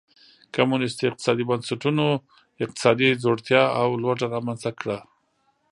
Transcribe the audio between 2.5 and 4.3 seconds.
اقتصادي ځوړتیا او لوږه